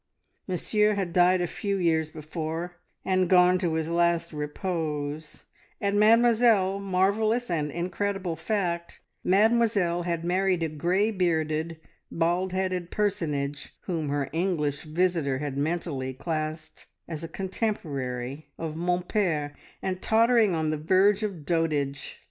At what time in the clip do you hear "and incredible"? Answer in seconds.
7.51-8.35